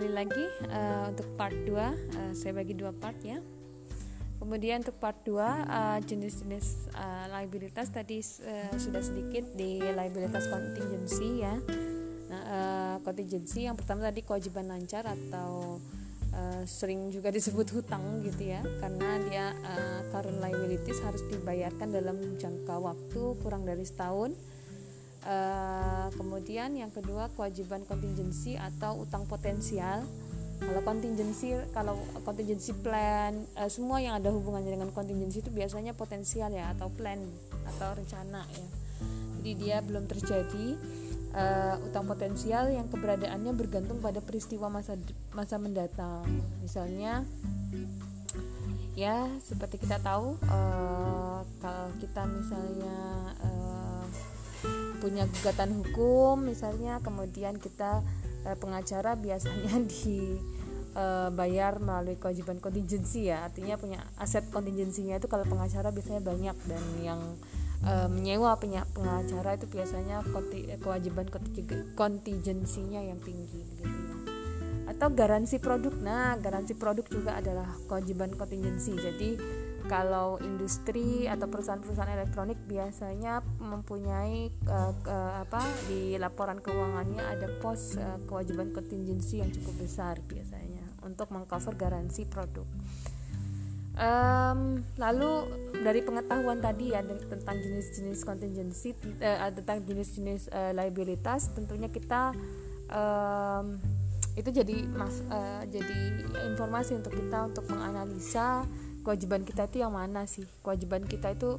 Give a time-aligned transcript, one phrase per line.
[0.00, 3.44] lagi uh, untuk part 2 uh, saya bagi dua part ya.
[4.40, 11.44] Kemudian untuk part 2 uh, jenis-jenis uh, liabilitas tadi uh, sudah sedikit di liabilitas contingency
[11.44, 11.60] ya.
[12.32, 15.76] Nah, uh, yang pertama tadi kewajiban lancar atau
[16.32, 18.64] uh, sering juga disebut hutang gitu ya.
[18.80, 24.32] Karena dia uh, current liabilities harus dibayarkan dalam jangka waktu kurang dari setahun
[25.22, 30.02] Uh, kemudian yang kedua kewajiban kontingensi atau utang potensial.
[30.62, 36.50] Kalau kontingensi, kalau kontingensi plan, uh, semua yang ada hubungannya dengan kontingensi itu biasanya potensial
[36.50, 37.18] ya atau plan
[37.66, 38.66] atau rencana ya.
[39.42, 40.78] Jadi dia belum terjadi
[41.34, 44.94] uh, utang potensial yang keberadaannya bergantung pada peristiwa masa
[45.34, 46.22] masa mendatang.
[46.62, 47.26] Misalnya
[48.92, 52.96] ya seperti kita tahu uh, kalau kita misalnya
[53.40, 53.81] uh,
[55.02, 58.06] punya gugatan hukum misalnya kemudian kita
[58.46, 63.50] eh, pengacara biasanya dibayar eh, melalui kewajiban kontingensi ya.
[63.50, 67.18] Artinya punya aset kontingensinya itu kalau pengacara biasanya banyak dan yang
[67.82, 71.26] eh, menyewa punya pengacara itu biasanya konti, kewajiban
[71.98, 74.14] kontingensinya yang tinggi gitu ya.
[74.86, 75.98] Atau garansi produk.
[75.98, 79.30] Nah garansi produk juga adalah kewajiban kontingensi jadi
[79.90, 87.98] kalau industri atau perusahaan-perusahaan elektronik biasanya mempunyai uh, uh, apa di laporan keuangannya ada pos
[87.98, 92.66] uh, kewajiban kontingensi yang cukup besar biasanya untuk mengcover garansi produk.
[93.92, 95.52] Um, lalu
[95.84, 102.32] dari pengetahuan tadi ya tentang jenis-jenis kontingensi uh, tentang jenis-jenis uh, liabilitas tentunya kita
[102.88, 103.76] um,
[104.32, 106.24] itu jadi mas uh, jadi
[106.56, 108.64] informasi untuk kita untuk menganalisa
[109.02, 110.46] kewajiban kita itu yang mana sih?
[110.62, 111.58] Kewajiban kita itu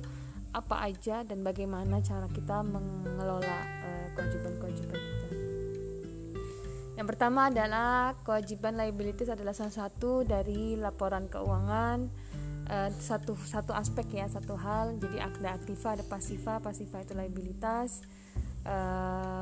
[0.54, 5.28] apa aja dan bagaimana cara kita mengelola uh, kewajiban-kewajiban kita?
[6.94, 12.06] Yang pertama adalah kewajiban liabilities adalah salah satu dari laporan keuangan
[12.70, 15.02] uh, satu satu aspek ya satu hal.
[15.02, 18.06] Jadi ada aktiva ada pasiva pasiva itu liabilitas.
[18.64, 19.33] Um,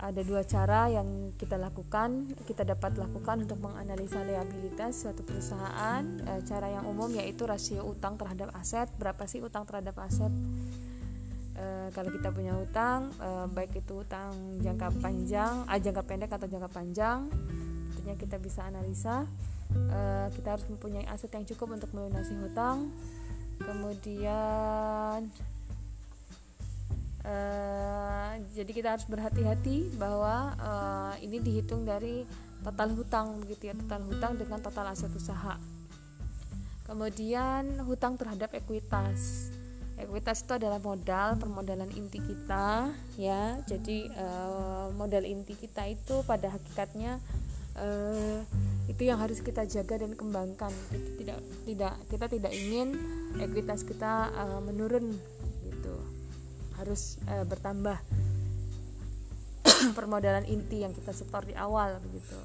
[0.00, 6.00] ada dua cara yang kita lakukan kita dapat lakukan untuk menganalisa liabilitas suatu perusahaan.
[6.24, 8.88] E, cara yang umum yaitu rasio utang terhadap aset.
[8.96, 10.32] Berapa sih utang terhadap aset?
[11.52, 14.32] E, kalau kita punya utang e, baik itu utang
[14.64, 17.28] jangka panjang ah, jangka pendek atau jangka panjang
[17.92, 19.28] tentunya kita bisa analisa.
[20.34, 22.90] Kita harus mempunyai aset yang cukup untuk melunasi hutang.
[23.62, 25.30] Kemudian
[27.20, 32.24] Uh, jadi kita harus berhati-hati bahwa uh, ini dihitung dari
[32.64, 35.60] total hutang begitu ya total hutang dengan total aset usaha.
[36.88, 39.52] Kemudian hutang terhadap ekuitas.
[40.00, 42.88] Ekuitas itu adalah modal permodalan inti kita
[43.20, 43.60] ya.
[43.68, 47.20] Jadi uh, modal inti kita itu pada hakikatnya
[47.76, 48.40] uh,
[48.88, 50.72] itu yang harus kita jaga dan kembangkan.
[51.20, 52.96] Tidak tidak kita tidak ingin
[53.38, 55.20] ekuitas kita uh, menurun
[56.80, 58.00] harus uh, bertambah
[59.98, 62.36] permodalan inti yang kita setor di awal begitu.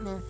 [0.00, 0.20] Nah,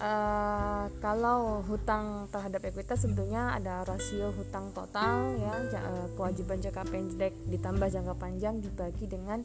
[0.00, 7.34] uh, kalau hutang terhadap ekuitas tentunya ada rasio hutang total ya uh, kewajiban jangka pendek
[7.48, 9.42] ditambah jangka panjang dibagi dengan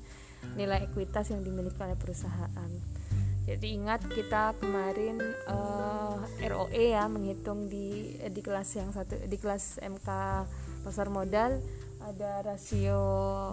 [0.57, 2.71] nilai ekuitas yang dimiliki oleh perusahaan.
[3.41, 5.17] Jadi ingat kita kemarin
[5.49, 6.13] uh,
[6.45, 10.09] ROE ya menghitung di di kelas yang satu di kelas MK
[10.85, 11.57] pasar modal
[12.05, 13.01] ada rasio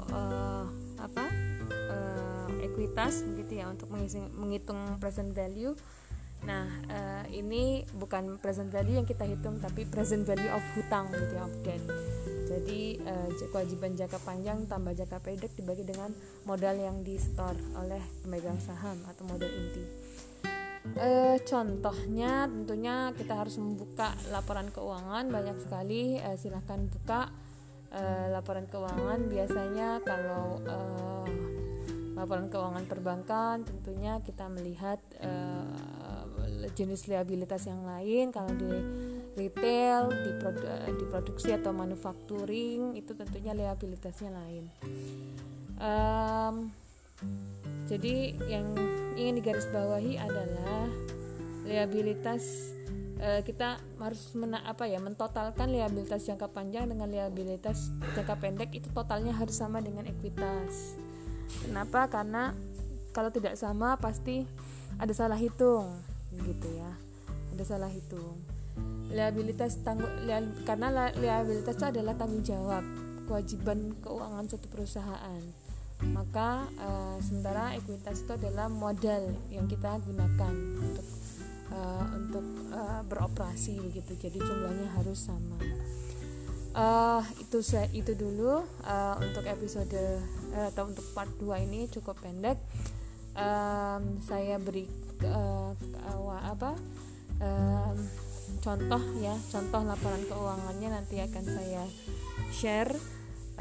[0.08, 0.64] uh,
[0.98, 1.24] apa
[1.70, 3.92] uh, ekuitas begitu ya untuk
[4.34, 5.76] menghitung present value.
[6.46, 11.34] Nah uh, ini bukan present value yang kita hitung tapi present value of hutang gitu
[11.34, 11.82] ya of debt
[12.48, 16.08] jadi uh, kewajiban jangka panjang tambah jangka pendek dibagi dengan
[16.48, 19.84] modal yang di store oleh pemegang saham atau modal inti.
[20.96, 25.28] Uh, contohnya tentunya kita harus membuka laporan keuangan.
[25.28, 27.28] Banyak sekali uh, silahkan buka
[27.92, 31.28] uh, laporan keuangan biasanya kalau uh,
[32.18, 35.98] laporan keuangan perbankan tentunya kita melihat uh,
[36.74, 38.34] jenis liabilitas yang lain.
[38.34, 38.70] Kalau di
[39.38, 40.66] retail di, produ
[41.08, 44.64] produksi atau manufacturing itu tentunya liabilitasnya lain.
[45.78, 46.74] Um,
[47.86, 48.66] jadi yang
[49.14, 50.86] ingin digarisbawahi adalah
[51.66, 52.74] liabilitas
[53.18, 58.88] uh, kita harus mena apa ya mentotalkan liabilitas jangka panjang dengan liabilitas jangka pendek itu
[58.94, 60.98] totalnya harus sama dengan ekuitas.
[61.66, 62.06] Kenapa?
[62.08, 62.54] Karena
[63.12, 64.46] kalau tidak sama pasti
[64.98, 65.98] ada salah hitung
[66.32, 66.90] gitu ya.
[67.56, 68.38] Ada salah hitung.
[69.08, 70.32] Liabilitas tanggung li,
[70.68, 72.84] karena liabilitas itu adalah tanggung jawab
[73.26, 75.42] kewajiban keuangan suatu perusahaan.
[75.98, 81.02] maka uh, sementara ekuitas itu adalah modal yang kita gunakan untuk
[81.72, 84.16] uh, untuk uh, beroperasi begitu.
[84.16, 85.58] Jadi jumlahnya harus sama.
[86.76, 87.58] Uh, itu
[87.96, 88.62] itu dulu.
[88.84, 89.98] Uh, untuk episode
[90.54, 92.58] uh, atau untuk part 2 ini cukup pendek.
[93.38, 94.82] Um, saya beri
[95.22, 95.70] uh,
[96.10, 96.74] uh, apa
[97.38, 97.96] um,
[98.62, 99.34] contoh ya.
[99.50, 101.82] Contoh laporan keuangannya nanti akan saya
[102.50, 102.90] share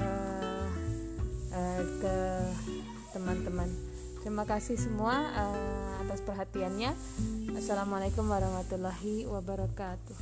[0.01, 0.67] uh,
[1.53, 2.17] uh, ke
[3.13, 6.91] teman-teman terima kasih semua uh, atas perhatiannya.
[7.57, 10.17] Assalamualaikum warahmatullahi wabarakatuh